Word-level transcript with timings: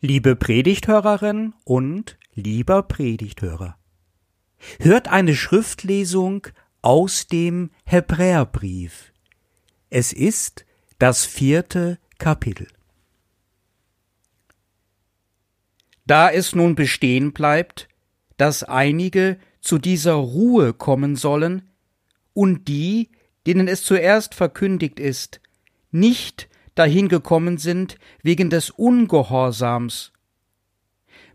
Liebe 0.00 0.36
Predigthörerin 0.36 1.54
und 1.64 2.18
lieber 2.34 2.84
Predigthörer, 2.84 3.76
hört 4.78 5.08
eine 5.08 5.34
Schriftlesung 5.34 6.46
aus 6.82 7.26
dem 7.26 7.70
Hebräerbrief. 7.84 9.12
Es 9.90 10.12
ist 10.12 10.64
das 11.00 11.24
vierte 11.26 11.98
Kapitel. 12.18 12.68
Da 16.06 16.30
es 16.30 16.54
nun 16.54 16.76
bestehen 16.76 17.32
bleibt, 17.32 17.88
dass 18.36 18.62
einige 18.62 19.36
zu 19.60 19.78
dieser 19.78 20.14
Ruhe 20.14 20.74
kommen 20.74 21.16
sollen, 21.16 21.70
und 22.34 22.68
die, 22.68 23.10
denen 23.48 23.66
es 23.66 23.82
zuerst 23.82 24.36
verkündigt 24.36 25.00
ist, 25.00 25.40
nicht 25.90 26.48
dahin 26.78 27.08
gekommen 27.08 27.58
sind 27.58 27.98
wegen 28.22 28.50
des 28.50 28.70
Ungehorsams. 28.70 30.12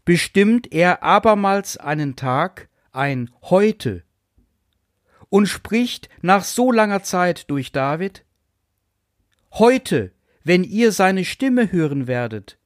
Bestimmt 0.05 0.71
er 0.73 1.03
abermals 1.03 1.77
einen 1.77 2.15
Tag, 2.15 2.69
ein 2.91 3.29
Heute, 3.43 4.03
und 5.29 5.47
spricht 5.47 6.09
nach 6.21 6.43
so 6.43 6.71
langer 6.71 7.03
Zeit 7.03 7.49
durch 7.49 7.71
David, 7.71 8.23
Heute, 9.53 10.11
wenn 10.43 10.63
ihr 10.63 10.91
seine 10.91 11.25
Stimme 11.25 11.71
hören 11.71 12.07
werdet, 12.07 12.57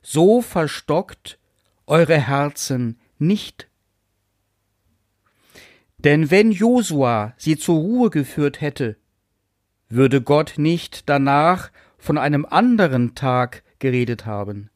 so 0.00 0.40
verstockt 0.40 1.38
eure 1.86 2.18
Herzen 2.18 2.98
nicht. 3.18 3.68
Denn 5.98 6.30
wenn 6.30 6.50
Josua 6.50 7.34
sie 7.36 7.58
zur 7.58 7.76
Ruhe 7.76 8.10
geführt 8.10 8.60
hätte, 8.60 8.96
würde 9.88 10.22
Gott 10.22 10.54
nicht 10.56 11.08
danach 11.08 11.70
von 11.98 12.16
einem 12.16 12.46
anderen 12.46 13.14
Tag 13.14 13.62
geredet 13.78 14.24
haben. 14.24 14.70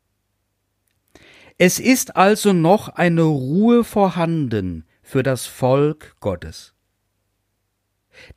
Es 1.58 1.78
ist 1.78 2.16
also 2.16 2.52
noch 2.52 2.88
eine 2.88 3.22
Ruhe 3.22 3.84
vorhanden 3.84 4.84
für 5.02 5.22
das 5.22 5.46
Volk 5.46 6.16
Gottes. 6.20 6.74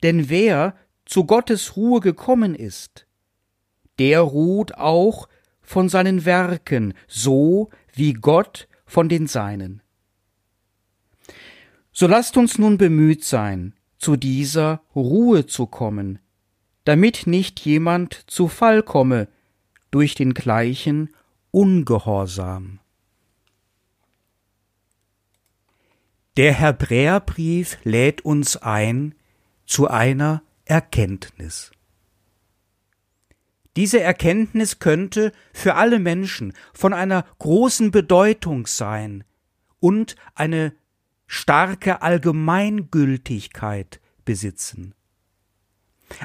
Denn 0.02 0.28
wer 0.28 0.76
zu 1.04 1.24
Gottes 1.24 1.76
Ruhe 1.76 2.00
gekommen 2.00 2.54
ist, 2.54 3.06
der 3.98 4.20
ruht 4.20 4.74
auch 4.74 5.28
von 5.60 5.88
seinen 5.88 6.24
Werken, 6.24 6.94
so 7.08 7.70
wie 7.92 8.12
Gott 8.12 8.68
von 8.84 9.08
den 9.08 9.26
Seinen. 9.26 9.82
So 11.92 12.06
lasst 12.06 12.36
uns 12.36 12.58
nun 12.58 12.78
bemüht 12.78 13.24
sein, 13.24 13.74
zu 13.98 14.16
dieser 14.16 14.82
Ruhe 14.94 15.46
zu 15.46 15.66
kommen, 15.66 16.18
damit 16.86 17.26
nicht 17.26 17.60
jemand 17.60 18.30
zu 18.30 18.48
Fall 18.48 18.82
komme 18.82 19.28
durch 19.90 20.14
den 20.14 20.34
gleichen 20.34 21.10
Ungehorsam. 21.50 22.78
Der 26.36 26.52
Hebräerbrief 26.52 27.78
lädt 27.82 28.24
uns 28.24 28.56
ein 28.56 29.16
zu 29.66 29.88
einer 29.88 30.42
Erkenntnis. 30.64 31.72
Diese 33.74 34.00
Erkenntnis 34.00 34.78
könnte 34.78 35.32
für 35.52 35.74
alle 35.74 35.98
Menschen 35.98 36.52
von 36.72 36.94
einer 36.94 37.24
großen 37.38 37.90
Bedeutung 37.90 38.68
sein 38.68 39.24
und 39.80 40.14
eine 40.36 40.72
starke 41.26 42.00
Allgemeingültigkeit 42.00 44.00
besitzen. 44.24 44.94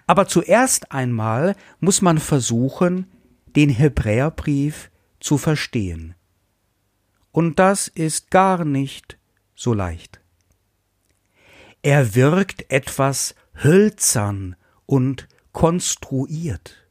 Aber 0.07 0.27
zuerst 0.27 0.91
einmal 0.91 1.55
muss 1.79 2.01
man 2.01 2.17
versuchen, 2.17 3.11
den 3.55 3.69
Hebräerbrief 3.69 4.91
zu 5.19 5.37
verstehen. 5.37 6.15
Und 7.31 7.59
das 7.59 7.87
ist 7.87 8.29
gar 8.29 8.65
nicht 8.65 9.17
so 9.55 9.73
leicht. 9.73 10.21
Er 11.81 12.15
wirkt 12.15 12.71
etwas 12.71 13.35
hölzern 13.63 14.55
und 14.85 15.27
konstruiert. 15.51 16.87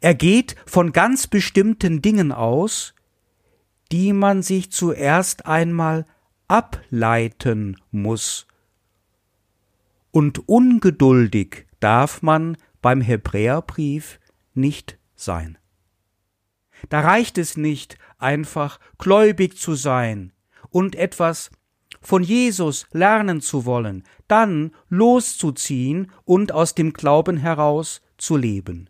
Er 0.00 0.14
geht 0.14 0.56
von 0.66 0.92
ganz 0.92 1.26
bestimmten 1.26 2.02
Dingen 2.02 2.32
aus, 2.32 2.94
die 3.92 4.12
man 4.12 4.42
sich 4.42 4.72
zuerst 4.72 5.46
einmal 5.46 6.06
ableiten 6.48 7.76
muss 7.90 8.46
und 10.10 10.48
ungeduldig 10.48 11.66
darf 11.80 12.22
man 12.22 12.56
beim 12.82 13.00
Hebräerbrief 13.00 14.20
nicht 14.54 14.98
sein. 15.14 15.58
Da 16.88 17.00
reicht 17.00 17.38
es 17.38 17.56
nicht, 17.56 17.98
einfach 18.18 18.80
gläubig 18.98 19.58
zu 19.58 19.74
sein 19.74 20.32
und 20.70 20.94
etwas 20.96 21.50
von 22.00 22.22
Jesus 22.22 22.86
lernen 22.92 23.40
zu 23.40 23.66
wollen, 23.66 24.04
dann 24.28 24.72
loszuziehen 24.88 26.10
und 26.24 26.52
aus 26.52 26.74
dem 26.74 26.92
Glauben 26.92 27.36
heraus 27.36 28.00
zu 28.16 28.36
leben. 28.36 28.88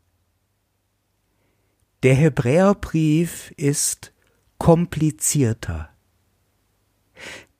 Der 2.02 2.14
Hebräerbrief 2.14 3.52
ist 3.56 4.12
komplizierter. 4.58 5.90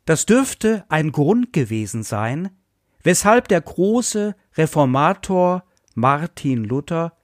Das 0.04 0.26
dürfte 0.26 0.84
ein 0.88 1.12
Grund 1.12 1.52
gewesen 1.52 2.02
sein, 2.02 2.50
weshalb 3.02 3.48
der 3.48 3.60
große 3.60 4.34
Reformator 4.56 5.64
Martin 5.94 6.64
Luther 6.64 7.16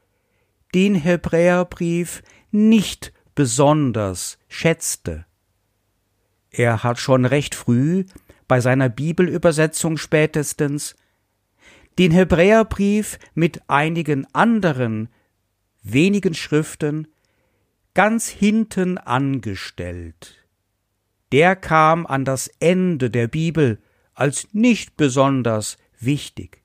den 0.74 0.94
Hebräerbrief 0.94 2.22
nicht 2.50 3.12
besonders 3.34 4.38
schätzte. 4.48 5.26
Er 6.50 6.82
hat 6.82 6.98
schon 6.98 7.24
recht 7.24 7.54
früh, 7.54 8.04
bei 8.48 8.60
seiner 8.60 8.88
Bibelübersetzung 8.88 9.96
spätestens, 9.96 10.94
den 11.98 12.12
Hebräerbrief 12.12 13.18
mit 13.34 13.68
einigen 13.68 14.26
anderen 14.34 15.08
wenigen 15.82 16.34
Schriften 16.34 17.08
ganz 17.94 18.28
hinten 18.28 18.98
angestellt. 18.98 20.36
Der 21.32 21.56
kam 21.56 22.06
an 22.06 22.24
das 22.24 22.48
Ende 22.60 23.10
der 23.10 23.28
Bibel 23.28 23.80
als 24.16 24.48
nicht 24.52 24.96
besonders 24.96 25.76
wichtig. 26.00 26.62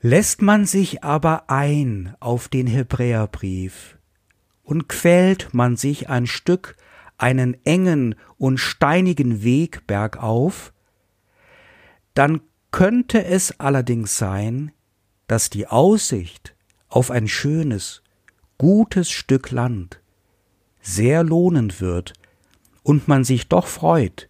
Lässt 0.00 0.40
man 0.40 0.64
sich 0.64 1.04
aber 1.04 1.50
ein 1.50 2.14
auf 2.20 2.48
den 2.48 2.66
Hebräerbrief 2.66 3.98
und 4.62 4.88
quält 4.88 5.52
man 5.52 5.76
sich 5.76 6.08
ein 6.08 6.26
Stück 6.26 6.76
einen 7.18 7.54
engen 7.66 8.14
und 8.38 8.56
steinigen 8.56 9.42
Weg 9.42 9.86
bergauf, 9.86 10.72
dann 12.14 12.40
könnte 12.70 13.22
es 13.24 13.60
allerdings 13.60 14.16
sein, 14.16 14.72
dass 15.26 15.50
die 15.50 15.66
Aussicht 15.66 16.56
auf 16.88 17.10
ein 17.10 17.28
schönes, 17.28 18.02
gutes 18.56 19.10
Stück 19.10 19.50
Land 19.50 20.00
sehr 20.80 21.22
lohnend 21.22 21.82
wird 21.82 22.14
und 22.82 23.06
man 23.06 23.22
sich 23.22 23.48
doch 23.48 23.66
freut, 23.66 24.29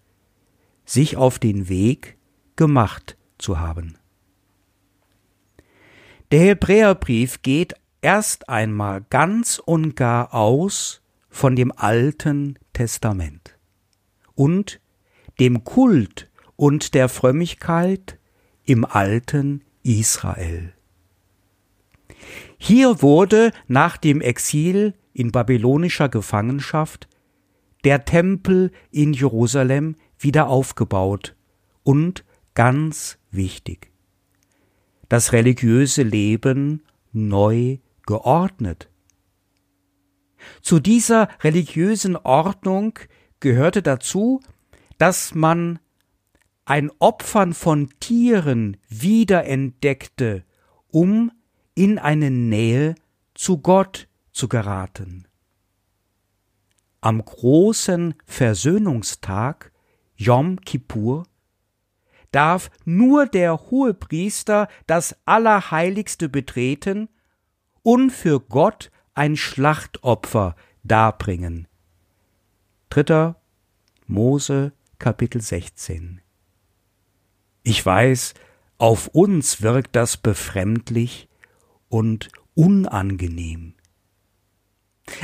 sich 0.91 1.17
auf 1.17 1.39
den 1.39 1.69
Weg 1.69 2.19
gemacht 2.57 3.17
zu 3.39 3.61
haben. 3.61 3.97
Der 6.33 6.41
Hebräerbrief 6.41 7.43
geht 7.43 7.75
erst 8.03 8.49
einmal 8.49 9.05
ganz 9.09 9.61
und 9.65 9.95
gar 9.95 10.35
aus 10.35 11.03
von 11.29 11.55
dem 11.55 11.73
Alten 11.77 12.59
Testament 12.73 13.57
und 14.35 14.81
dem 15.39 15.63
Kult 15.63 16.29
und 16.57 16.95
der 16.95 17.09
Frömmigkeit 17.09 18.19
im 18.65 18.85
alten 18.85 19.63
Israel. 19.85 20.75
Hier 22.59 23.01
wurde 23.01 23.53
nach 23.69 23.97
dem 23.97 24.21
Exil 24.21 24.95
in 25.13 25.31
babylonischer 25.31 26.09
Gefangenschaft 26.09 27.09
der 27.85 28.05
Tempel 28.05 28.73
in 28.91 29.13
Jerusalem 29.13 29.95
wieder 30.23 30.49
aufgebaut 30.49 31.35
und 31.83 32.25
ganz 32.55 33.19
wichtig, 33.31 33.91
das 35.09 35.33
religiöse 35.33 36.03
Leben 36.03 36.83
neu 37.13 37.79
geordnet. 38.07 38.89
Zu 40.63 40.81
dieser 40.81 41.29
religiösen 41.43 42.17
Ordnung 42.17 42.99
gehörte 43.41 43.83
dazu, 43.83 44.41
dass 44.99 45.35
man 45.35 45.79
ein 46.65 46.91
Opfern 46.99 47.55
von 47.55 47.91
Tieren 47.99 48.77
wiederentdeckte, 48.89 50.45
um 50.89 51.33
in 51.75 51.99
eine 51.99 52.31
Nähe 52.31 52.95
zu 53.35 53.59
Gott 53.59 54.09
zu 54.33 54.49
geraten. 54.49 55.27
Am 57.01 57.25
großen 57.25 58.15
Versöhnungstag 58.27 59.73
Yom 60.21 60.61
Kippur, 60.61 61.25
darf 62.31 62.71
nur 62.85 63.25
der 63.25 63.57
Hohepriester 63.71 64.69
das 64.87 65.17
Allerheiligste 65.25 66.29
betreten 66.29 67.09
und 67.83 68.11
für 68.11 68.39
Gott 68.39 68.91
ein 69.15 69.35
Schlachtopfer 69.35 70.57
darbringen. 70.83 71.69
3. 72.91 73.35
Mose 74.07 74.73
Kapitel 74.99 75.41
16 75.41 76.21
Ich 77.63 77.85
weiß, 77.85 78.35
auf 78.77 79.09
uns 79.09 79.63
wirkt 79.63 79.97
das 79.97 80.19
befremdlich 80.19 81.31
und 81.89 82.29
unangenehm. 82.55 83.73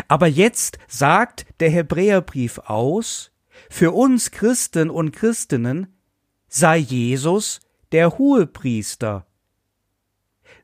Aber 0.08 0.26
jetzt 0.26 0.78
sagt 0.88 1.44
der 1.60 1.68
Hebräerbrief 1.68 2.60
aus, 2.60 3.30
für 3.70 3.92
uns 3.92 4.30
Christen 4.30 4.90
und 4.90 5.12
Christinnen 5.12 5.96
sei 6.48 6.78
Jesus 6.78 7.60
der 7.92 8.18
Hohepriester, 8.18 9.26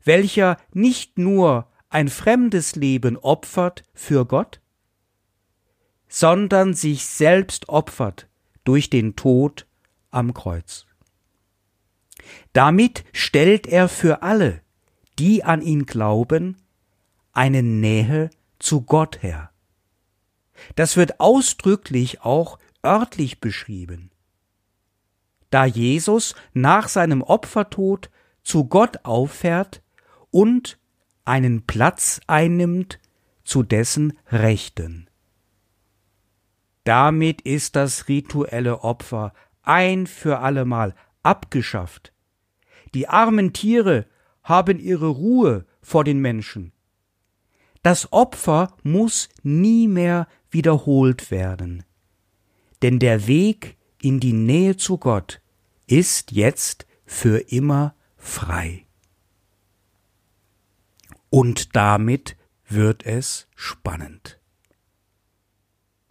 welcher 0.03 0.57
nicht 0.73 1.17
nur 1.17 1.69
ein 1.89 2.07
fremdes 2.09 2.75
Leben 2.75 3.17
opfert 3.17 3.83
für 3.93 4.25
Gott, 4.25 4.61
sondern 6.07 6.73
sich 6.73 7.05
selbst 7.05 7.69
opfert 7.69 8.27
durch 8.63 8.89
den 8.89 9.15
Tod 9.15 9.67
am 10.11 10.33
Kreuz. 10.33 10.85
Damit 12.53 13.03
stellt 13.13 13.67
er 13.67 13.89
für 13.89 14.21
alle, 14.21 14.61
die 15.19 15.43
an 15.43 15.61
ihn 15.61 15.85
glauben, 15.85 16.57
eine 17.31 17.63
Nähe 17.63 18.29
zu 18.59 18.81
Gott 18.81 19.21
her. 19.21 19.51
Das 20.75 20.97
wird 20.97 21.19
ausdrücklich 21.19 22.21
auch 22.21 22.59
örtlich 22.83 23.39
beschrieben. 23.39 24.11
Da 25.49 25.65
Jesus 25.65 26.35
nach 26.53 26.89
seinem 26.89 27.21
Opfertod 27.21 28.09
zu 28.43 28.65
Gott 28.65 29.05
auffährt 29.05 29.81
und 30.31 30.79
einen 31.25 31.65
Platz 31.65 32.19
einnimmt 32.27 32.99
zu 33.43 33.63
dessen 33.63 34.17
Rechten. 34.31 35.07
Damit 36.83 37.41
ist 37.41 37.75
das 37.75 38.07
rituelle 38.07 38.81
Opfer 38.81 39.33
ein 39.61 40.07
für 40.07 40.39
allemal 40.39 40.95
abgeschafft. 41.21 42.13
Die 42.93 43.07
armen 43.07 43.53
Tiere 43.53 44.05
haben 44.43 44.79
ihre 44.79 45.07
Ruhe 45.07 45.65
vor 45.81 46.03
den 46.03 46.19
Menschen. 46.19 46.73
Das 47.81 48.11
Opfer 48.11 48.75
muss 48.83 49.29
nie 49.41 49.87
mehr 49.87 50.27
wiederholt 50.49 51.31
werden. 51.31 51.83
Denn 52.83 52.99
der 52.99 53.25
Weg 53.27 53.77
in 54.01 54.19
die 54.19 54.33
Nähe 54.33 54.77
zu 54.77 54.97
Gott 54.97 55.41
ist 55.87 56.31
jetzt 56.31 56.85
für 57.05 57.51
immer 57.51 57.95
frei. 58.17 58.85
Und 61.29 61.75
damit 61.75 62.35
wird 62.67 63.05
es 63.05 63.47
spannend. 63.55 64.39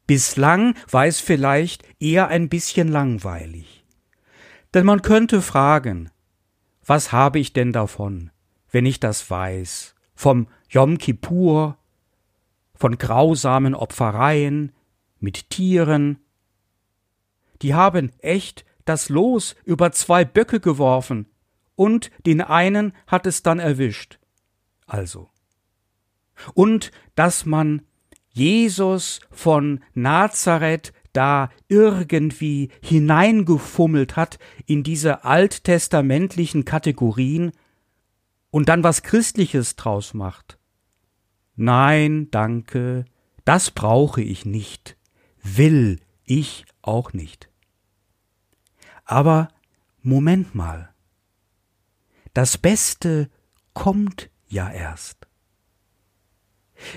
Bislang 0.06 0.74
war 0.90 1.06
es 1.06 1.20
vielleicht 1.20 1.84
eher 2.00 2.28
ein 2.28 2.48
bisschen 2.48 2.88
langweilig. 2.88 3.84
Denn 4.75 4.84
man 4.84 5.02
könnte 5.02 5.42
fragen, 5.42 6.10
was 6.84 7.12
habe 7.12 7.38
ich 7.38 7.52
denn 7.52 7.72
davon, 7.72 8.30
wenn 8.70 8.86
ich 8.86 8.98
das 8.98 9.30
weiß, 9.30 9.94
vom 10.14 10.48
Yom 10.70 10.98
Kippur, 10.98 11.76
von 12.75 12.98
grausamen 12.98 13.75
Opfereien 13.75 14.72
mit 15.20 15.50
Tieren. 15.50 16.18
Die 17.62 17.75
haben 17.75 18.11
echt 18.19 18.64
das 18.85 19.09
Los 19.09 19.55
über 19.64 19.93
zwei 19.93 20.25
Böcke 20.25 20.61
geworfen, 20.61 21.26
und 21.75 22.11
den 22.26 22.41
einen 22.41 22.93
hat 23.06 23.26
es 23.26 23.43
dann 23.43 23.59
erwischt. 23.59 24.19
Also. 24.87 25.31
Und 26.55 26.91
dass 27.14 27.47
man 27.47 27.82
Jesus 28.31 29.20
von 29.31 29.81
Nazareth 29.94 30.93
da 31.12 31.50
irgendwie 31.69 32.70
hineingefummelt 32.82 34.17
hat 34.17 34.38
in 34.67 34.82
diese 34.82 35.25
alttestamentlichen 35.25 36.64
Kategorien 36.64 37.53
und 38.50 38.69
dann 38.69 38.82
was 38.82 39.03
Christliches 39.03 39.76
draus 39.76 40.14
macht. 40.14 40.59
Nein, 41.55 42.29
danke, 42.31 43.05
das 43.44 43.70
brauche 43.70 44.23
ich 44.23 44.47
nicht, 44.47 44.97
will 45.43 46.00
ich 46.25 46.64
auch 46.81 47.12
nicht. 47.12 47.51
Aber 49.04 49.49
Moment 50.02 50.54
mal, 50.54 50.93
das 52.34 52.58
Beste 52.58 53.31
kommt 53.75 54.31
ja 54.49 54.70
erst. 54.70 55.26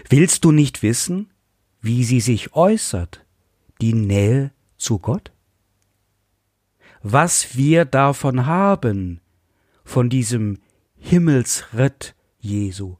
Willst 0.09 0.43
du 0.45 0.51
nicht 0.51 0.81
wissen, 0.81 1.31
wie 1.81 2.03
sie 2.03 2.19
sich 2.19 2.53
äußert, 2.53 3.25
die 3.81 3.93
Nähe 3.93 4.51
zu 4.77 4.99
Gott? 4.99 5.31
Was 7.03 7.55
wir 7.55 7.85
davon 7.85 8.45
haben, 8.45 9.21
von 9.83 10.09
diesem 10.09 10.57
Himmelsritt 10.97 12.15
Jesu. 12.39 12.97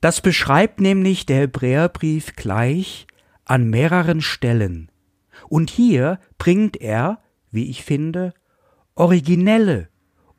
Das 0.00 0.20
beschreibt 0.20 0.80
nämlich 0.80 1.26
der 1.26 1.40
Hebräerbrief 1.40 2.36
gleich 2.36 3.06
an 3.44 3.68
mehreren 3.68 4.20
Stellen. 4.20 4.89
Und 5.50 5.68
hier 5.68 6.20
bringt 6.38 6.76
er, 6.76 7.18
wie 7.50 7.68
ich 7.68 7.82
finde, 7.82 8.32
originelle 8.94 9.88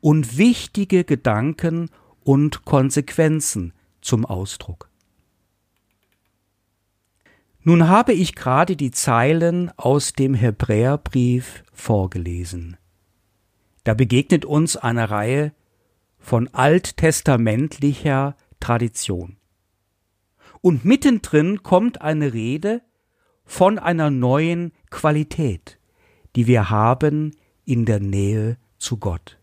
und 0.00 0.38
wichtige 0.38 1.04
Gedanken 1.04 1.90
und 2.24 2.64
Konsequenzen 2.64 3.74
zum 4.00 4.24
Ausdruck. 4.24 4.88
Nun 7.60 7.88
habe 7.88 8.14
ich 8.14 8.34
gerade 8.34 8.74
die 8.74 8.90
Zeilen 8.90 9.70
aus 9.76 10.14
dem 10.14 10.32
Hebräerbrief 10.32 11.62
vorgelesen. 11.74 12.78
Da 13.84 13.92
begegnet 13.92 14.46
uns 14.46 14.78
eine 14.78 15.10
Reihe 15.10 15.52
von 16.18 16.48
alttestamentlicher 16.48 18.34
Tradition. 18.60 19.36
Und 20.62 20.86
mittendrin 20.86 21.62
kommt 21.62 22.00
eine 22.00 22.32
Rede 22.32 22.80
von 23.44 23.78
einer 23.78 24.08
neuen 24.08 24.72
Qualität, 24.92 25.80
die 26.36 26.46
wir 26.46 26.70
haben 26.70 27.34
in 27.64 27.84
der 27.84 27.98
Nähe 27.98 28.56
zu 28.78 28.98
Gott. 28.98 29.38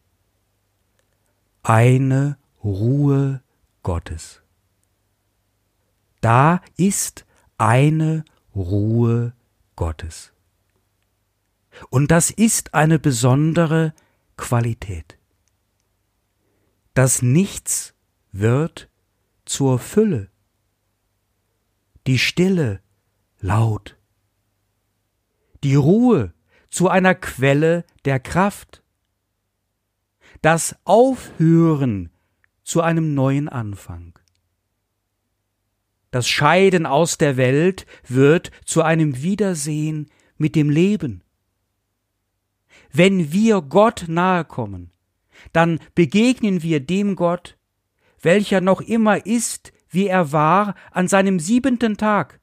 Eine 1.63 2.37
Ruhe 2.63 3.41
Gottes. 3.83 4.41
Da 6.21 6.61
ist 6.77 7.25
eine 7.57 8.23
Ruhe 8.55 9.33
Gottes. 9.75 10.31
Und 11.89 12.11
das 12.11 12.29
ist 12.31 12.73
eine 12.73 12.99
besondere 12.99 13.93
Qualität. 14.37 15.17
Das 16.93 17.21
Nichts 17.21 17.93
wird 18.31 18.89
zur 19.45 19.79
Fülle, 19.79 20.29
die 22.07 22.19
Stille 22.19 22.81
laut, 23.39 23.98
die 25.63 25.75
Ruhe 25.75 26.33
zu 26.69 26.87
einer 26.87 27.15
Quelle 27.15 27.85
der 28.05 28.19
Kraft, 28.19 28.83
das 30.41 30.75
Aufhören 30.85 32.11
zu 32.63 32.81
einem 32.81 33.13
neuen 33.13 33.49
Anfang. 33.49 34.17
Das 36.11 36.27
Scheiden 36.27 36.85
aus 36.85 37.17
der 37.17 37.37
Welt 37.37 37.85
wird 38.07 38.51
zu 38.65 38.81
einem 38.81 39.21
Wiedersehen 39.21 40.09
mit 40.37 40.55
dem 40.55 40.69
Leben. 40.69 41.23
Wenn 42.91 43.31
wir 43.31 43.61
Gott 43.61 44.05
nahe 44.07 44.45
kommen, 44.45 44.91
dann 45.53 45.79
begegnen 45.93 46.63
wir 46.63 46.79
dem 46.79 47.15
Gott, 47.15 47.57
welcher 48.21 48.61
noch 48.61 48.81
immer 48.81 49.25
ist, 49.25 49.71
wie 49.89 50.07
er 50.07 50.31
war 50.31 50.75
an 50.91 51.07
seinem 51.07 51.39
siebenten 51.39 51.97
Tag, 51.97 52.38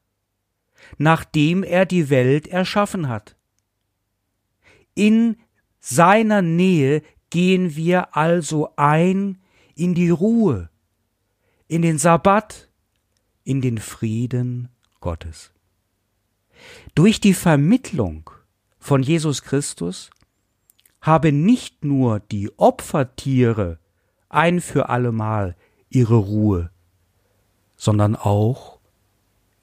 nachdem 0.99 1.63
er 1.63 1.87
die 1.87 2.11
Welt 2.11 2.47
erschaffen 2.49 3.09
hat. 3.09 3.37
In 4.95 5.37
seiner 5.79 6.43
Nähe 6.43 7.03
gehen 7.31 7.77
wir 7.77 8.17
also 8.17 8.71
ein 8.77 9.39
in 9.75 9.95
die 9.95 10.11
Ruhe, 10.11 10.71
in 11.69 11.83
den 11.83 11.99
Sabbat, 11.99 12.71
in 13.45 13.61
den 13.61 13.79
Frieden 13.79 14.69
Gottes. 15.01 15.53
Durch 16.95 17.21
die 17.21 17.35
Vermittlung 17.35 18.31
von 18.79 19.03
Jesus 19.03 19.43
Christus 19.43 20.11
haben 21.01 21.45
nicht 21.45 21.85
nur 21.85 22.21
die 22.21 22.51
Opfertiere 22.59 23.79
ein 24.29 24.61
für 24.61 24.89
allemal 24.89 25.57
ihre 25.89 26.17
Ruhe, 26.17 26.71
sondern 27.77 28.17
auch 28.17 28.76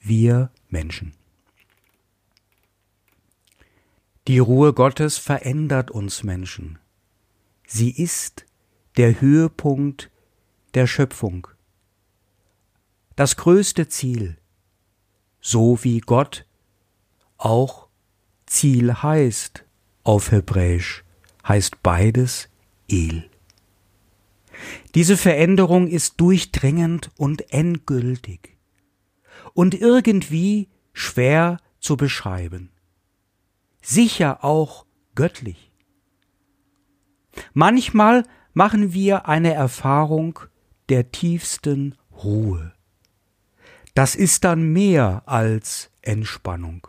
wir 0.06 0.50
Menschen. 0.68 1.12
Die 4.26 4.38
Ruhe 4.38 4.72
Gottes 4.72 5.18
verändert 5.18 5.90
uns 5.90 6.22
Menschen. 6.22 6.78
Sie 7.66 7.90
ist 7.90 8.46
der 8.96 9.20
Höhepunkt 9.20 10.10
der 10.74 10.86
Schöpfung. 10.86 11.48
das 13.16 13.36
größte 13.36 13.88
Ziel, 13.88 14.36
so 15.40 15.84
wie 15.84 16.00
Gott 16.00 16.46
auch 17.36 17.88
Ziel 18.46 18.92
heißt 18.92 19.64
auf 20.02 20.32
Hebräisch, 20.32 21.04
heißt 21.46 21.82
beides 21.82 22.48
El. 22.88 23.30
Diese 24.94 25.16
Veränderung 25.16 25.86
ist 25.86 26.20
durchdringend 26.20 27.10
und 27.16 27.52
endgültig 27.52 28.53
und 29.54 29.74
irgendwie 29.74 30.68
schwer 30.92 31.58
zu 31.80 31.96
beschreiben. 31.96 32.70
Sicher 33.82 34.44
auch 34.44 34.86
göttlich. 35.14 35.72
Manchmal 37.52 38.24
machen 38.52 38.92
wir 38.92 39.26
eine 39.28 39.54
Erfahrung 39.54 40.38
der 40.88 41.10
tiefsten 41.10 41.96
Ruhe. 42.22 42.72
Das 43.94 44.14
ist 44.14 44.44
dann 44.44 44.72
mehr 44.72 45.22
als 45.26 45.90
Entspannung. 46.02 46.86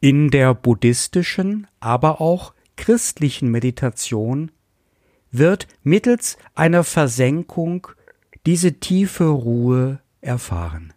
In 0.00 0.30
der 0.30 0.54
buddhistischen, 0.54 1.66
aber 1.80 2.20
auch 2.20 2.54
christlichen 2.76 3.50
Meditation 3.50 4.50
wird 5.30 5.66
mittels 5.82 6.38
einer 6.54 6.84
Versenkung 6.84 7.88
diese 8.46 8.74
tiefe 8.74 9.24
Ruhe 9.24 10.00
erfahren. 10.20 10.92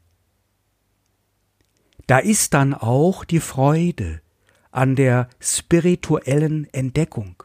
Da 2.08 2.20
ist 2.20 2.54
dann 2.54 2.74
auch 2.74 3.24
die 3.24 3.40
Freude 3.40 4.22
an 4.72 4.96
der 4.96 5.30
spirituellen 5.40 6.68
Entdeckung 6.74 7.44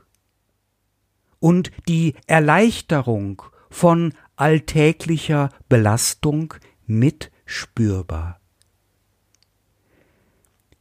und 1.38 1.71
die 1.88 2.14
Erleichterung 2.26 3.42
von 3.71 4.14
alltäglicher 4.37 5.50
Belastung 5.68 6.54
mitspürbar. 6.87 8.40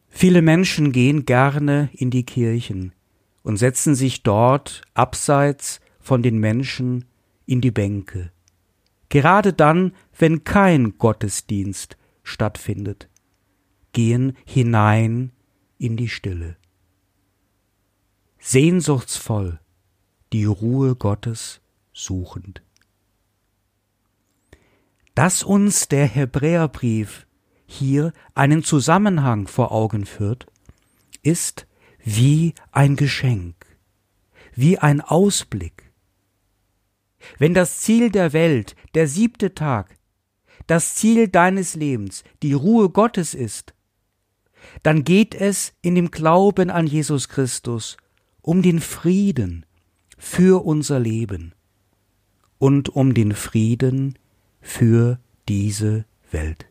Viele 0.10 0.42
Menschen 0.42 0.92
gehen 0.92 1.25
gerne 1.25 1.90
in 1.94 2.10
die 2.10 2.25
Kirchen 2.25 2.94
und 3.44 3.58
setzen 3.58 3.96
sich 3.96 4.24
dort 4.24 4.82
abseits 4.94 5.82
von 6.00 6.24
den 6.24 6.40
Menschen 6.40 7.06
in 7.46 7.62
die 7.62 7.72
Bänke. 7.72 8.32
Gerade 9.09 9.53
dann, 9.53 9.93
wenn 10.17 10.43
kein 10.43 10.97
Gottesdienst 10.97 11.97
stattfindet, 12.24 13.09
gehen 13.93 14.35
hinein 14.45 15.31
in 15.77 15.97
die 15.97 16.09
Stille. 16.09 16.57
Sehnsuchtsvoll 18.39 19.59
die 20.33 20.45
Ruhe 20.45 20.95
Gottes 20.95 21.62
suchend. 21.93 22.62
Dass 25.13 25.43
uns 25.43 25.88
der 25.88 26.07
Hebräerbrief 26.07 27.25
hier 27.65 28.12
einen 28.33 28.63
Zusammenhang 28.63 29.47
vor 29.47 29.71
Augen 29.71 30.05
führt, 30.05 30.45
ist 31.24 31.67
wie 32.03 32.53
ein 32.71 32.97
Geschenk, 32.97 33.55
wie 34.53 34.77
ein 34.77 35.00
Ausblick. 35.00 35.85
Wenn 37.38 37.53
das 37.53 37.79
Ziel 37.79 38.10
der 38.10 38.34
Welt, 38.34 38.75
der 38.94 39.08
siebte 39.08 39.55
Tag, 39.55 39.98
das 40.67 40.96
Ziel 40.96 41.27
deines 41.27 41.75
Lebens, 41.75 42.24
die 42.41 42.53
Ruhe 42.53 42.89
Gottes 42.89 43.34
ist, 43.34 43.74
dann 44.84 45.03
geht 45.03 45.36
es 45.36 45.74
in 45.82 45.96
dem 45.96 46.12
Glauben 46.12 46.70
an 46.70 46.88
Jesus 46.88 47.29
Christus 47.29 47.98
um 48.41 48.62
den 48.62 48.79
Frieden 48.79 49.65
für 50.17 50.65
unser 50.65 51.00
Leben 51.00 51.53
und 52.58 52.89
um 52.89 53.13
den 53.13 53.34
Frieden 53.34 54.17
für 54.62 55.20
diese 55.48 56.05
Welt. 56.32 56.67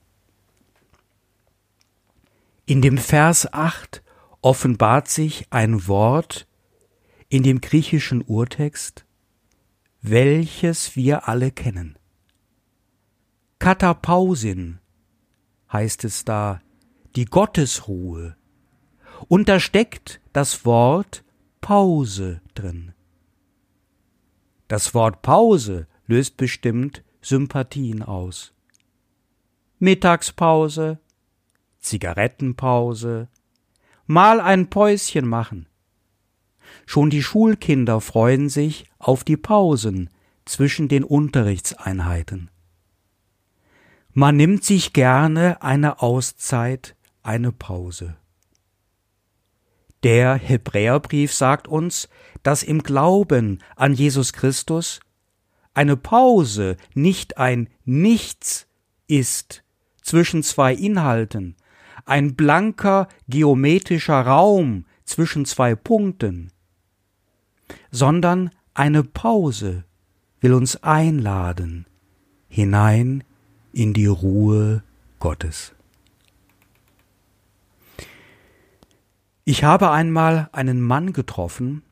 In 2.67 2.81
dem 2.81 2.99
Vers 2.99 3.53
8 3.53 4.03
offenbart 4.41 5.09
sich 5.09 5.47
ein 5.51 5.87
Wort 5.87 6.47
in 7.29 7.43
dem 7.43 7.61
griechischen 7.61 8.23
Urtext, 8.23 9.04
welches 10.07 10.97
wir 10.97 11.29
alle 11.29 11.51
kennen. 11.51 11.99
Katapausin 13.59 14.79
heißt 15.73 16.05
es 16.05 16.27
da, 16.27 16.61
die 17.17 17.25
Gottesruhe. 17.25 18.37
Und 19.29 19.49
da 19.49 19.59
steckt 19.59 20.21
das 20.35 20.67
Wort 20.67 21.25
Pause 21.63 22.43
drin. 22.53 22.93
Das 24.69 24.93
Wort 24.93 25.23
Pause 25.23 25.87
löst 26.07 26.37
bestimmt 26.37 27.03
Sympathien 27.23 28.03
aus. 28.03 28.53
Mittagspause, 29.79 30.99
Zigarettenpause, 31.79 33.29
mal 34.05 34.39
ein 34.43 34.69
Päuschen 34.69 35.27
machen. 35.27 35.67
Schon 36.87 37.11
die 37.11 37.23
Schulkinder 37.23 38.01
freuen 38.01 38.49
sich 38.49 38.87
auf 38.99 39.25
die 39.25 39.37
Pausen 39.37 40.11
zwischen 40.45 40.89
den 40.89 41.05
Unterrichtseinheiten. 41.05 42.51
Man 44.13 44.37
nimmt 44.37 44.65
sich 44.65 44.93
gerne 44.93 45.63
eine 45.63 46.01
Auszeit, 46.01 46.95
eine 47.23 47.51
Pause. 47.51 48.17
Der 50.05 50.35
Hebräerbrief 50.35 51.33
sagt 51.33 51.67
uns, 51.67 52.09
dass 52.43 52.63
im 52.63 52.83
Glauben 52.83 53.61
an 53.75 53.95
Jesus 53.95 54.33
Christus 54.33 55.01
eine 55.73 55.97
Pause 55.97 56.77
nicht 56.95 57.39
ein 57.39 57.69
Nichts 57.85 58.69
ist 59.09 59.65
zwischen 60.03 60.43
zwei 60.43 60.75
Inhalten, 60.75 61.57
ein 62.05 62.37
blanker 62.37 63.09
geometrischer 63.29 64.21
Raum 64.21 64.85
zwischen 65.05 65.45
zwei 65.47 65.75
Punkten, 65.75 66.53
sondern 67.91 68.51
eine 68.75 69.03
Pause 69.03 69.85
will 70.41 70.55
uns 70.55 70.83
einladen 70.83 71.87
hinein 72.49 73.25
in 73.73 73.95
die 73.95 74.07
Ruhe 74.07 74.83
Gottes. 75.19 75.75
Ich 79.45 79.65
habe 79.65 79.91
einmal 79.91 80.49
einen 80.53 80.81
Mann 80.81 81.13
getroffen, 81.13 81.83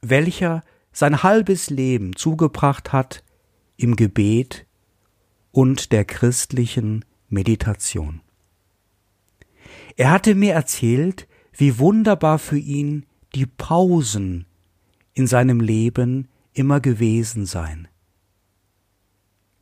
welcher 0.00 0.62
sein 0.92 1.22
halbes 1.22 1.70
Leben 1.70 2.16
zugebracht 2.16 2.92
hat 2.92 3.22
im 3.76 3.96
Gebet 3.96 4.66
und 5.52 5.92
der 5.92 6.04
christlichen 6.04 7.04
Meditation. 7.28 8.20
Er 9.96 10.10
hatte 10.10 10.34
mir 10.34 10.54
erzählt, 10.54 11.26
wie 11.52 11.78
wunderbar 11.78 12.38
für 12.38 12.58
ihn 12.58 13.06
die 13.34 13.46
Pausen 13.46 14.46
in 15.20 15.26
seinem 15.26 15.60
Leben 15.60 16.28
immer 16.54 16.80
gewesen 16.80 17.44
seien. 17.44 17.88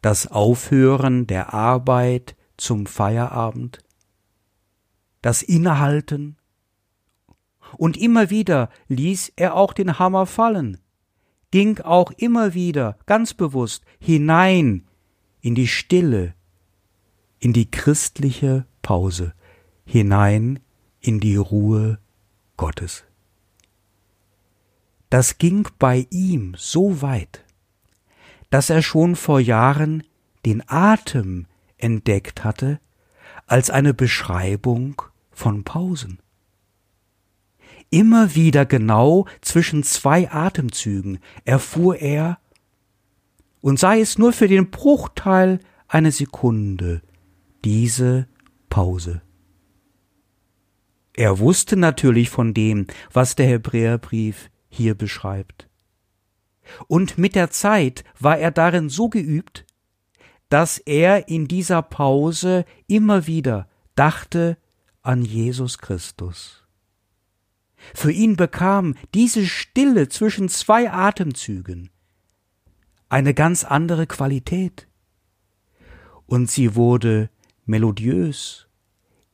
Das 0.03 0.29
Aufhören 0.29 1.27
der 1.27 1.53
Arbeit 1.53 2.37
zum 2.57 2.87
Feierabend, 2.87 3.81
das 5.21 5.43
Innehalten, 5.43 6.37
und 7.77 7.97
immer 7.97 8.31
wieder 8.31 8.71
ließ 8.87 9.33
er 9.35 9.57
auch 9.57 9.73
den 9.73 9.99
Hammer 9.99 10.27
fallen, 10.27 10.79
ging 11.51 11.81
auch 11.81 12.13
immer 12.13 12.55
wieder 12.55 12.97
ganz 13.07 13.35
bewusst 13.35 13.85
hinein 13.99 14.87
in 15.41 15.57
die 15.57 15.67
Stille, 15.67 16.35
in 17.41 17.53
die 17.53 17.69
christliche 17.69 18.65
Pause 18.81 19.35
hinein 19.85 20.61
in 21.01 21.19
die 21.19 21.35
Ruhe 21.35 21.99
Gottes. 22.57 23.08
Das 25.11 25.39
ging 25.39 25.67
bei 25.79 26.07
ihm 26.11 26.55
so 26.57 27.01
weit, 27.01 27.45
dass 28.51 28.71
er 28.71 28.83
schon 28.83 29.17
vor 29.17 29.41
Jahren 29.41 30.03
den 30.45 30.63
Atem 30.67 31.47
entdeckt 31.79 32.45
hatte 32.45 32.81
als 33.47 33.71
eine 33.71 33.95
Beschreibung 33.95 35.01
von 35.31 35.65
Pausen. 35.65 36.19
Immer 37.91 38.35
wieder 38.35 38.67
genau 38.67 39.27
zwischen 39.41 39.83
zwei 39.83 40.31
Atemzügen 40.31 41.21
erfuhr 41.45 41.97
er, 41.97 42.39
und 43.61 43.79
sei 43.79 44.01
es 44.01 44.19
nur 44.19 44.33
für 44.33 44.47
den 44.47 44.71
Bruchteil 44.71 45.59
einer 45.89 46.13
Sekunde, 46.13 47.03
diese 47.65 48.29
Pause. 48.69 49.23
Er 51.15 51.41
wusste 51.41 51.77
natürlich 51.77 52.31
von 52.31 52.55
dem, 52.55 52.87
was 53.13 53.35
der 53.35 53.47
Hebräerbrief 53.47 54.51
hier 54.69 54.95
beschreibt. 54.95 55.69
Und 56.87 57.19
mit 57.19 57.35
der 57.35 57.51
Zeit 57.51 58.05
war 58.19 58.39
er 58.39 58.51
darin 58.51 58.89
so 58.89 59.09
geübt, 59.09 59.65
dass 60.49 60.79
er 60.79 61.29
in 61.29 61.49
dieser 61.49 61.83
Pause 61.83 62.65
immer 62.87 63.27
wieder 63.27 63.69
dachte 63.95 64.57
an 65.03 65.23
Jesus 65.23 65.79
Christus. 65.79 66.65
Für 67.95 68.11
ihn 68.11 68.37
bekam 68.37 68.95
diese 69.15 69.47
Stille 69.47 70.09
zwischen 70.09 70.49
zwei 70.49 70.91
Atemzügen 70.91 71.91
eine 73.09 73.33
ganz 73.35 73.65
andere 73.65 74.07
Qualität. 74.07 74.87
und 76.27 76.51
sie 76.51 76.75
wurde 76.75 77.31
melodiös, 77.65 78.69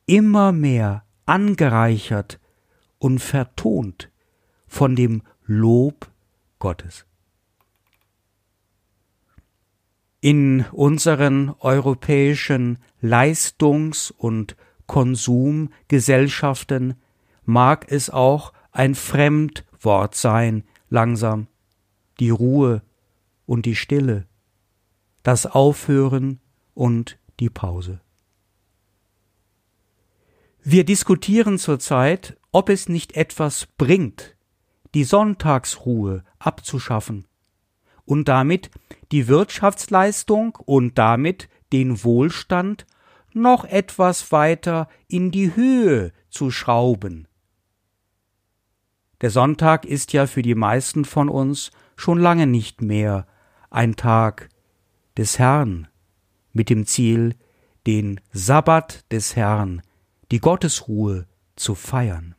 immer 0.05 0.51
mehr 0.53 1.03
angereichert 1.25 2.39
und 2.99 3.19
vertont 3.19 4.09
von 4.75 4.95
dem 4.97 5.21
Lob 5.45 6.11
Gottes. 6.59 7.05
In 10.19 10.65
unseren 10.73 11.55
europäischen 11.61 12.79
Leistungs- 12.99 14.11
und 14.11 14.57
Konsumgesellschaften 14.85 16.95
mag 17.45 17.89
es 17.89 18.09
auch 18.09 18.51
ein 18.73 18.95
Fremdwort 18.95 20.13
sein, 20.13 20.65
langsam, 20.89 21.47
die 22.19 22.31
Ruhe 22.31 22.81
und 23.45 23.65
die 23.65 23.77
Stille, 23.77 24.27
das 25.23 25.45
Aufhören 25.45 26.41
und 26.73 27.17
die 27.39 27.49
Pause. 27.49 28.01
Wir 30.63 30.83
diskutieren 30.83 31.59
zurzeit, 31.59 32.37
ob 32.51 32.67
es 32.67 32.89
nicht 32.89 33.15
etwas 33.15 33.67
bringt, 33.77 34.34
die 34.95 35.03
Sonntagsruhe 35.03 36.23
abzuschaffen 36.39 37.27
und 38.05 38.27
damit 38.27 38.71
die 39.11 39.27
Wirtschaftsleistung 39.27 40.55
und 40.55 40.97
damit 40.97 41.49
den 41.73 42.03
Wohlstand 42.03 42.85
noch 43.33 43.65
etwas 43.65 44.31
weiter 44.31 44.87
in 45.07 45.31
die 45.31 45.55
Höhe 45.55 46.13
zu 46.29 46.49
schrauben. 46.49 47.27
Der 49.21 49.29
Sonntag 49.29 49.85
ist 49.85 50.13
ja 50.13 50.27
für 50.27 50.41
die 50.41 50.55
meisten 50.55 51.03
von 51.03 51.29
uns 51.29 51.71
schon 51.97 52.19
lange 52.19 52.47
nicht 52.47 52.81
mehr 52.81 53.27
ein 53.69 53.97
Tag 53.97 54.49
des 55.17 55.39
Herrn 55.39 55.87
mit 56.53 56.69
dem 56.69 56.85
Ziel, 56.85 57.35
den 57.85 58.21
Sabbat 58.31 59.11
des 59.11 59.35
Herrn, 59.35 59.81
die 60.31 60.39
Gottesruhe 60.39 61.27
zu 61.55 61.75
feiern. 61.75 62.35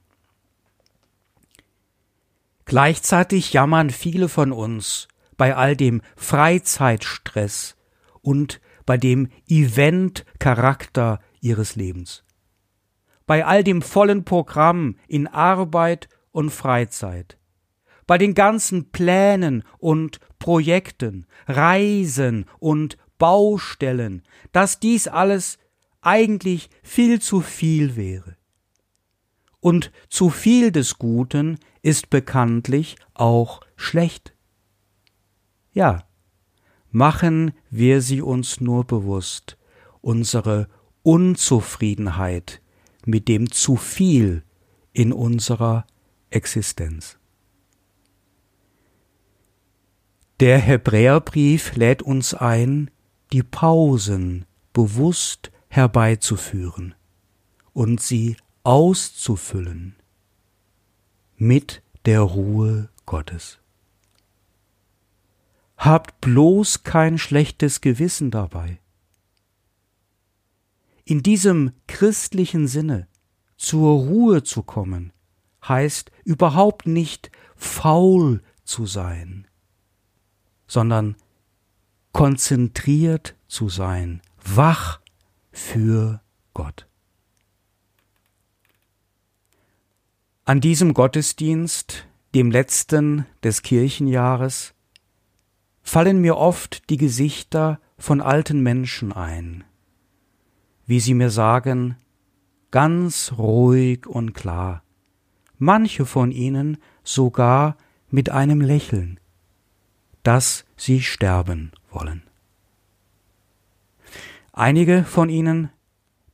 Gleichzeitig 2.66 3.52
jammern 3.52 3.90
viele 3.90 4.28
von 4.28 4.50
uns 4.52 5.06
bei 5.36 5.54
all 5.54 5.76
dem 5.76 6.02
Freizeitstress 6.16 7.76
und 8.22 8.60
bei 8.84 8.96
dem 8.96 9.28
Event-Charakter 9.48 11.20
ihres 11.40 11.76
Lebens. 11.76 12.24
Bei 13.24 13.46
all 13.46 13.62
dem 13.62 13.82
vollen 13.82 14.24
Programm 14.24 14.96
in 15.06 15.28
Arbeit 15.28 16.08
und 16.32 16.50
Freizeit. 16.50 17.38
Bei 18.08 18.18
den 18.18 18.34
ganzen 18.34 18.90
Plänen 18.90 19.62
und 19.78 20.18
Projekten, 20.40 21.26
Reisen 21.46 22.46
und 22.58 22.96
Baustellen, 23.18 24.22
dass 24.50 24.80
dies 24.80 25.06
alles 25.06 25.58
eigentlich 26.00 26.68
viel 26.82 27.20
zu 27.20 27.40
viel 27.40 27.94
wäre. 27.94 28.36
Und 29.60 29.90
zu 30.08 30.30
viel 30.30 30.70
des 30.70 30.98
Guten 30.98 31.58
ist 31.86 32.10
bekanntlich 32.10 32.96
auch 33.14 33.60
schlecht. 33.76 34.34
Ja, 35.72 36.02
machen 36.90 37.52
wir 37.70 38.02
sie 38.02 38.22
uns 38.22 38.60
nur 38.60 38.84
bewusst, 38.84 39.56
unsere 40.00 40.68
Unzufriedenheit 41.04 42.60
mit 43.04 43.28
dem 43.28 43.52
zu 43.52 43.76
viel 43.76 44.42
in 44.92 45.12
unserer 45.12 45.86
Existenz. 46.28 47.18
Der 50.40 50.58
Hebräerbrief 50.58 51.76
lädt 51.76 52.02
uns 52.02 52.34
ein, 52.34 52.90
die 53.32 53.44
Pausen 53.44 54.44
bewusst 54.72 55.52
herbeizuführen 55.68 56.96
und 57.72 58.00
sie 58.00 58.36
auszufüllen 58.64 59.94
mit 61.36 61.82
der 62.04 62.20
Ruhe 62.20 62.88
Gottes. 63.04 63.58
Habt 65.76 66.20
bloß 66.20 66.84
kein 66.84 67.18
schlechtes 67.18 67.80
Gewissen 67.80 68.30
dabei. 68.30 68.80
In 71.04 71.22
diesem 71.22 71.72
christlichen 71.86 72.66
Sinne 72.66 73.06
zur 73.56 74.00
Ruhe 74.00 74.42
zu 74.42 74.62
kommen, 74.62 75.12
heißt 75.68 76.10
überhaupt 76.24 76.86
nicht 76.86 77.30
faul 77.54 78.42
zu 78.64 78.86
sein, 78.86 79.46
sondern 80.66 81.16
konzentriert 82.12 83.34
zu 83.46 83.68
sein, 83.68 84.22
wach 84.42 85.00
für 85.52 86.20
Gott. 86.54 86.85
An 90.48 90.60
diesem 90.60 90.94
Gottesdienst, 90.94 92.06
dem 92.32 92.52
letzten 92.52 93.26
des 93.42 93.62
Kirchenjahres, 93.62 94.74
fallen 95.82 96.20
mir 96.20 96.36
oft 96.36 96.88
die 96.88 96.98
Gesichter 96.98 97.80
von 97.98 98.20
alten 98.20 98.60
Menschen 98.60 99.12
ein, 99.12 99.64
wie 100.86 101.00
sie 101.00 101.14
mir 101.14 101.30
sagen, 101.30 101.96
ganz 102.70 103.32
ruhig 103.36 104.06
und 104.06 104.34
klar, 104.34 104.84
manche 105.58 106.06
von 106.06 106.30
ihnen 106.30 106.78
sogar 107.02 107.76
mit 108.08 108.30
einem 108.30 108.60
Lächeln, 108.60 109.18
dass 110.22 110.64
sie 110.76 111.02
sterben 111.02 111.72
wollen. 111.90 112.22
Einige 114.52 115.02
von 115.02 115.28
ihnen 115.28 115.70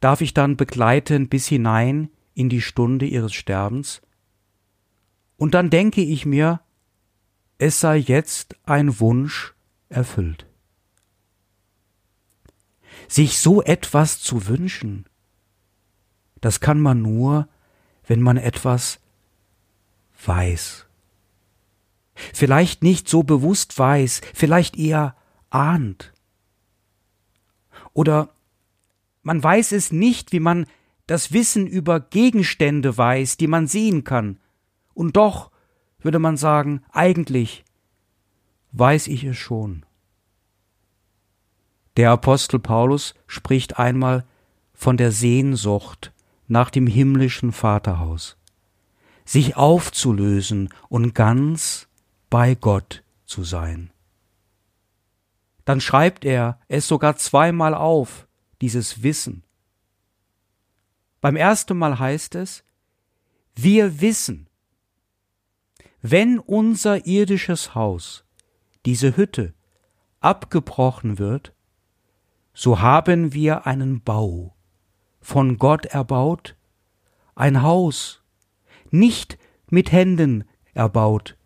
darf 0.00 0.20
ich 0.20 0.34
dann 0.34 0.58
begleiten 0.58 1.30
bis 1.30 1.46
hinein 1.46 2.10
in 2.34 2.48
die 2.48 2.62
Stunde 2.62 3.06
ihres 3.06 3.34
Sterbens, 3.34 4.02
und 5.36 5.54
dann 5.54 5.70
denke 5.70 6.02
ich 6.02 6.24
mir, 6.24 6.60
es 7.58 7.80
sei 7.80 7.96
jetzt 7.96 8.54
ein 8.64 9.00
Wunsch 9.00 9.54
erfüllt. 9.88 10.46
Sich 13.08 13.38
so 13.38 13.60
etwas 13.60 14.20
zu 14.20 14.46
wünschen, 14.46 15.06
das 16.40 16.60
kann 16.60 16.80
man 16.80 17.02
nur, 17.02 17.48
wenn 18.06 18.20
man 18.20 18.36
etwas 18.36 19.00
weiß. 20.24 20.86
Vielleicht 22.14 22.82
nicht 22.84 23.08
so 23.08 23.22
bewusst 23.22 23.76
weiß, 23.76 24.20
vielleicht 24.34 24.76
eher 24.76 25.16
ahnt. 25.50 26.12
Oder 27.94 28.34
man 29.22 29.42
weiß 29.42 29.72
es 29.72 29.92
nicht, 29.92 30.32
wie 30.32 30.40
man 30.40 30.66
das 31.12 31.30
Wissen 31.30 31.66
über 31.66 32.00
Gegenstände 32.00 32.96
weiß, 32.96 33.36
die 33.36 33.46
man 33.46 33.66
sehen 33.66 34.02
kann. 34.02 34.40
Und 34.94 35.18
doch 35.18 35.50
würde 36.00 36.18
man 36.18 36.38
sagen, 36.38 36.82
eigentlich 36.90 37.64
weiß 38.72 39.08
ich 39.08 39.22
es 39.24 39.36
schon. 39.36 39.84
Der 41.98 42.12
Apostel 42.12 42.58
Paulus 42.58 43.14
spricht 43.26 43.78
einmal 43.78 44.24
von 44.72 44.96
der 44.96 45.12
Sehnsucht 45.12 46.14
nach 46.48 46.70
dem 46.70 46.86
himmlischen 46.86 47.52
Vaterhaus, 47.52 48.38
sich 49.26 49.54
aufzulösen 49.54 50.70
und 50.88 51.14
ganz 51.14 51.88
bei 52.30 52.54
Gott 52.54 53.02
zu 53.26 53.44
sein. 53.44 53.90
Dann 55.66 55.82
schreibt 55.82 56.24
er 56.24 56.58
es 56.68 56.88
sogar 56.88 57.16
zweimal 57.16 57.74
auf, 57.74 58.26
dieses 58.62 59.02
Wissen. 59.02 59.44
Beim 61.22 61.36
ersten 61.36 61.78
Mal 61.78 62.00
heißt 62.00 62.34
es, 62.34 62.64
wir 63.54 64.00
wissen, 64.00 64.48
wenn 66.02 66.40
unser 66.40 67.06
irdisches 67.06 67.76
Haus, 67.76 68.24
diese 68.84 69.16
Hütte, 69.16 69.54
abgebrochen 70.18 71.20
wird, 71.20 71.54
so 72.54 72.80
haben 72.80 73.32
wir 73.32 73.66
einen 73.66 74.02
Bau, 74.02 74.56
von 75.20 75.58
Gott 75.58 75.86
erbaut, 75.86 76.56
ein 77.36 77.62
Haus, 77.62 78.20
nicht 78.90 79.38
mit 79.68 79.92
Händen 79.92 80.42
erbaut, 80.74 81.36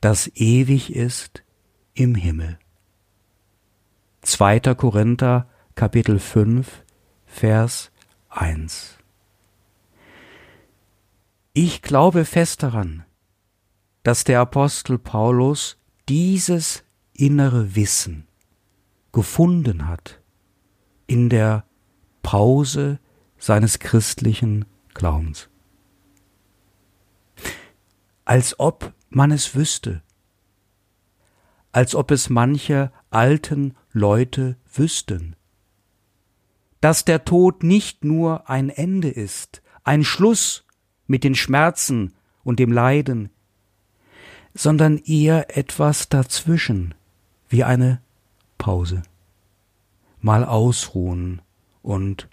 das 0.00 0.30
ewig 0.36 0.94
ist 0.94 1.42
im 1.94 2.14
Himmel. 2.14 2.60
2. 4.22 4.60
Korinther 4.76 5.48
Kapitel 5.74 6.20
5 6.20 6.84
Vers 7.26 7.90
1 8.28 8.98
Ich 11.58 11.80
glaube 11.80 12.26
fest 12.26 12.62
daran, 12.62 13.06
dass 14.02 14.24
der 14.24 14.40
Apostel 14.40 14.98
Paulus 14.98 15.78
dieses 16.06 16.84
innere 17.14 17.74
Wissen 17.74 18.28
gefunden 19.10 19.88
hat 19.88 20.20
in 21.06 21.30
der 21.30 21.64
Pause 22.22 23.00
seines 23.38 23.78
christlichen 23.78 24.66
Glaubens. 24.92 25.48
Als 28.26 28.60
ob 28.60 28.92
man 29.08 29.30
es 29.30 29.54
wüsste, 29.54 30.02
als 31.72 31.94
ob 31.94 32.10
es 32.10 32.28
manche 32.28 32.92
alten 33.08 33.74
Leute 33.92 34.58
wüssten, 34.74 35.36
dass 36.82 37.06
der 37.06 37.24
Tod 37.24 37.62
nicht 37.62 38.04
nur 38.04 38.50
ein 38.50 38.68
Ende 38.68 39.08
ist, 39.08 39.62
ein 39.84 40.04
Schluss 40.04 40.65
mit 41.06 41.24
den 41.24 41.34
Schmerzen 41.34 42.12
und 42.44 42.58
dem 42.58 42.72
Leiden, 42.72 43.30
sondern 44.54 44.98
eher 44.98 45.56
etwas 45.56 46.08
dazwischen, 46.08 46.94
wie 47.48 47.64
eine 47.64 48.00
Pause. 48.58 49.02
Mal 50.20 50.44
ausruhen 50.44 51.42
und 51.82 52.28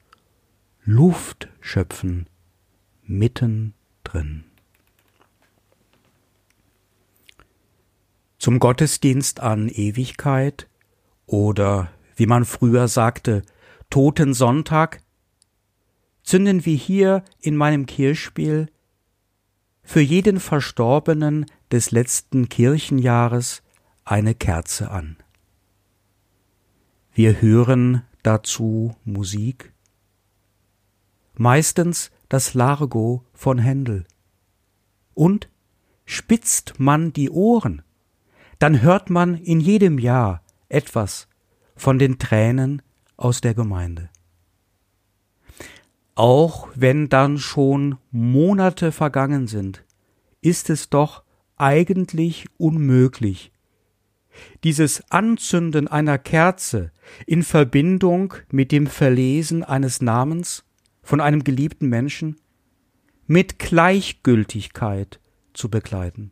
Luft 0.84 1.50
schöpfen 1.62 2.28
mittendrin. 3.04 4.46
Zum 8.38 8.60
Gottesdienst 8.60 9.40
an 9.40 9.70
Ewigkeit 9.70 10.68
oder, 11.26 11.90
wie 12.16 12.26
man 12.26 12.46
früher 12.46 12.88
sagte, 12.88 13.44
Totensonntag 13.90 15.02
zünden 16.24 16.66
wir 16.66 16.76
hier 16.76 17.24
in 17.40 17.56
meinem 17.56 17.86
Kirchspiel 17.86 18.70
für 19.84 20.02
jeden 20.02 20.40
Verstorbenen 20.40 21.46
des 21.72 21.92
letzten 21.92 22.50
Kirchenjahres 22.50 23.62
eine 24.06 24.34
Kerze 24.34 24.90
an. 24.90 25.18
Wir 27.14 27.42
hören 27.42 28.02
dazu 28.24 28.96
Musik, 29.04 29.74
meistens 31.36 32.12
das 32.30 32.54
Largo 32.54 33.24
von 33.34 33.60
Händel. 33.60 34.06
Und 35.14 35.50
spitzt 36.06 36.80
man 36.80 37.14
die 37.14 37.30
Ohren, 37.30 37.84
dann 38.60 38.82
hört 38.82 39.10
man 39.10 39.36
in 39.36 39.60
jedem 39.60 40.00
Jahr 40.00 40.42
etwas 40.70 41.28
von 41.76 42.00
den 42.00 42.18
Tränen 42.18 42.82
aus 43.18 43.42
der 43.42 43.54
Gemeinde. 43.54 44.10
Auch 46.16 46.70
wenn 46.76 47.10
dann 47.10 47.40
schon 47.40 47.98
Monate 48.12 48.92
vergangen 48.92 49.48
sind, 49.48 49.84
ist 50.42 50.70
es 50.70 50.90
doch 50.90 51.24
eigentlich 51.58 52.46
unmöglich, 52.58 53.52
dieses 54.64 55.10
Anzünden 55.12 55.88
einer 55.88 56.18
Kerze 56.18 56.92
in 57.26 57.44
Verbindung 57.44 58.34
mit 58.52 58.72
dem 58.72 58.88
Verlesen 58.88 59.64
eines 59.64 60.02
Namens 60.02 60.66
von 61.02 61.20
einem 61.20 61.44
geliebten 61.44 61.88
Menschen 61.88 62.38
mit 63.26 63.58
Gleichgültigkeit 63.58 65.20
zu 65.54 65.70
begleiten. 65.70 66.32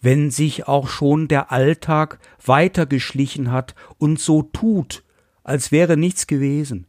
Wenn 0.00 0.30
sich 0.30 0.68
auch 0.68 0.88
schon 0.88 1.26
der 1.26 1.50
Alltag 1.50 2.18
weitergeschlichen 2.44 3.50
hat 3.50 3.74
und 3.98 4.20
so 4.20 4.42
tut, 4.42 5.04
als 5.42 5.72
wäre 5.72 5.96
nichts 5.96 6.26
gewesen, 6.26 6.86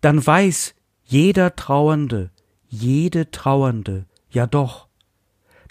dann 0.00 0.24
weiß 0.24 0.74
jeder 1.04 1.56
Trauernde, 1.56 2.30
jede 2.68 3.30
Trauernde, 3.30 4.06
ja 4.30 4.46
doch, 4.46 4.88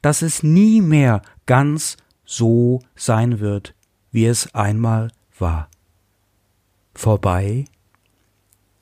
dass 0.02 0.21
es 0.21 0.43
nie 0.43 0.82
mehr 0.82 1.21
ganz 1.45 1.97
so 2.26 2.82
sein 2.95 3.39
wird, 3.39 3.76
wie 4.12 4.26
es 4.26 4.54
einmal 4.54 5.12
war. 5.38 5.69
Vorbei? 6.93 7.65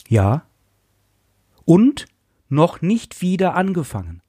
Ja. 0.07 0.45
Und 1.65 2.07
noch 2.47 2.81
nicht 2.81 3.21
wieder 3.21 3.55
angefangen. 3.55 4.21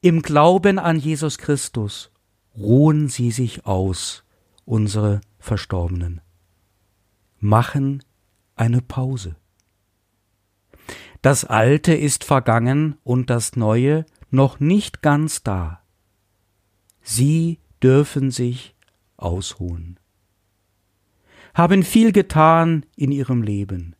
Im 0.00 0.22
Glauben 0.22 0.78
an 0.78 0.98
Jesus 0.98 1.38
Christus 1.38 2.10
ruhen 2.56 3.08
sie 3.08 3.30
sich 3.30 3.66
aus, 3.66 4.24
unsere 4.64 5.20
Verstorbenen. 5.38 6.20
Machen 7.38 8.02
eine 8.56 8.80
Pause. 8.80 9.36
Das 11.22 11.44
Alte 11.44 11.94
ist 11.94 12.24
vergangen 12.24 12.96
und 13.04 13.30
das 13.30 13.54
Neue 13.56 14.06
noch 14.30 14.58
nicht 14.60 15.02
ganz 15.02 15.42
da. 15.42 15.82
Sie 17.02 17.60
dürfen 17.82 18.30
sich 18.30 18.74
ausruhen, 19.16 19.98
haben 21.54 21.82
viel 21.82 22.12
getan 22.12 22.86
in 22.96 23.12
ihrem 23.12 23.42
Leben. 23.42 23.94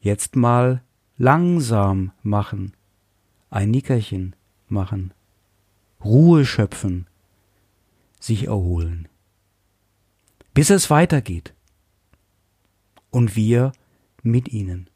Jetzt 0.00 0.34
mal 0.34 0.82
langsam 1.16 2.12
machen, 2.22 2.72
ein 3.50 3.70
Nickerchen 3.70 4.34
machen, 4.66 5.14
Ruhe 6.04 6.44
schöpfen, 6.44 7.06
sich 8.18 8.48
erholen, 8.48 9.08
bis 10.54 10.70
es 10.70 10.90
weitergeht. 10.90 11.54
Und 13.12 13.36
wir 13.36 13.70
mit 14.24 14.48
ihnen. 14.48 14.90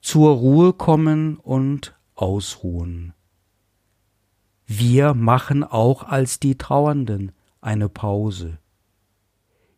Zur 0.00 0.36
Ruhe 0.36 0.72
kommen 0.72 1.36
und 1.38 1.96
ausruhen. 2.14 3.12
Wir 4.66 5.14
machen 5.14 5.64
auch 5.64 6.04
als 6.04 6.38
die 6.38 6.56
Trauernden 6.56 7.32
eine 7.60 7.88
Pause. 7.88 8.58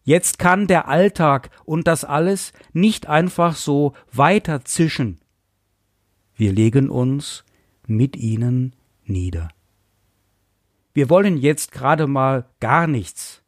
Jetzt 0.04 0.38
kann 0.38 0.66
der 0.66 0.88
Alltag 0.88 1.50
und 1.64 1.86
das 1.86 2.04
alles 2.04 2.52
nicht 2.72 3.06
einfach 3.06 3.56
so 3.56 3.94
weiter 4.12 4.64
zischen. 4.64 5.18
Wir 6.34 6.52
legen 6.52 6.90
uns 6.90 7.44
mit 7.86 8.16
ihnen 8.16 8.74
nieder. 9.04 9.48
Wir 10.92 11.08
wollen 11.08 11.38
jetzt 11.38 11.72
gerade 11.72 12.06
mal 12.06 12.44
gar 12.60 12.86
nichts. 12.86 13.42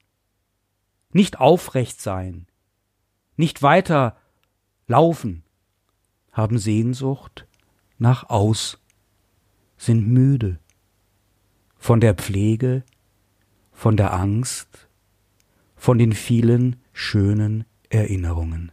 Nicht 1.12 1.38
aufrecht 1.40 2.00
sein, 2.00 2.46
nicht 3.36 3.62
weiter 3.62 4.16
laufen, 4.86 5.42
haben 6.32 6.58
Sehnsucht 6.58 7.46
nach 7.98 8.28
aus, 8.28 8.80
sind 9.76 10.06
müde 10.08 10.58
von 11.76 12.00
der 12.00 12.14
Pflege, 12.14 12.82
von 13.72 13.96
der 13.96 14.14
Angst, 14.14 14.88
von 15.76 15.98
den 15.98 16.12
vielen 16.12 16.76
schönen 16.92 17.64
Erinnerungen. 17.90 18.72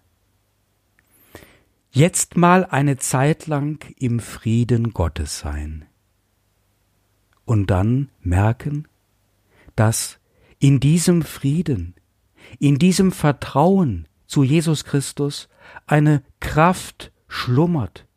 Jetzt 1.92 2.38
mal 2.38 2.64
eine 2.64 2.98
Zeit 2.98 3.48
lang 3.48 3.84
im 3.98 4.22
Frieden 4.22 4.94
Gottes 4.94 5.40
sein 5.40 5.86
und 7.44 7.68
dann 7.68 8.10
merken, 8.22 8.88
dass 9.76 10.20
in 10.58 10.80
diesem 10.80 11.22
Frieden, 11.22 11.96
in 12.60 12.80
diesem 12.80 13.12
Vertrauen 13.12 14.08
zu 14.32 14.44
Jesus 14.44 14.86
Christus 14.86 15.50
eine 15.88 16.24
Kraft 16.40 17.12
schlummert, 17.28 18.08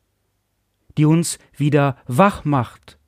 die 0.96 1.06
uns 1.06 1.40
wieder 1.56 1.96
wach 2.06 2.44
macht 2.44 3.00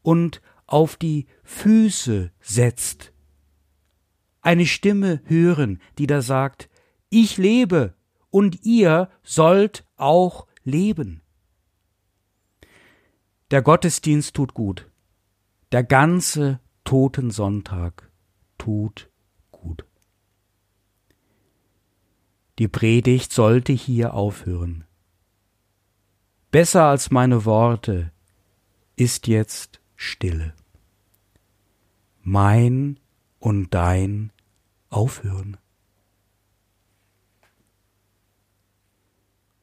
und 0.00 0.40
auf 0.68 0.96
die 0.96 1.26
Füße 1.42 2.30
setzt. 2.40 3.12
Eine 4.42 4.66
Stimme 4.66 5.22
hören, 5.24 5.80
die 5.98 6.06
da 6.06 6.22
sagt, 6.22 6.70
ich 7.10 7.36
lebe 7.36 7.94
und 8.30 8.64
ihr 8.64 9.10
sollt 9.24 9.84
auch 9.96 10.46
leben. 10.62 11.20
Der 13.50 13.62
Gottesdienst 13.62 14.34
tut 14.34 14.54
gut. 14.54 14.88
Der 15.72 15.82
ganze 15.82 16.60
Totensonntag 16.84 18.08
tut 18.56 19.10
gut. 19.50 19.84
Die 22.62 22.68
Predigt 22.68 23.32
sollte 23.32 23.72
hier 23.72 24.14
aufhören. 24.14 24.84
Besser 26.52 26.84
als 26.84 27.10
meine 27.10 27.44
Worte 27.44 28.12
ist 28.94 29.26
jetzt 29.26 29.80
Stille 29.96 30.54
mein 32.22 33.00
und 33.40 33.74
dein 33.74 34.30
aufhören. 34.90 35.56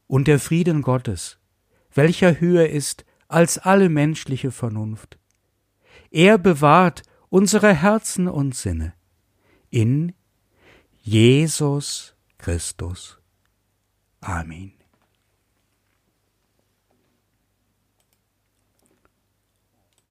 Und 0.07 0.27
der 0.27 0.41
Frieden 0.41 0.81
Gottes, 0.81 1.39
welcher 1.93 2.41
höher 2.41 2.67
ist 2.67 3.05
als 3.29 3.59
alle 3.59 3.87
menschliche 3.87 4.51
Vernunft, 4.51 5.17
er 6.11 6.37
bewahrt 6.37 7.03
unsere 7.29 7.73
Herzen 7.73 8.27
und 8.27 8.55
Sinne 8.55 8.93
in 9.69 10.11
Jesus 10.97 12.13
Christus. 12.39 13.17
Amen. 14.23 14.78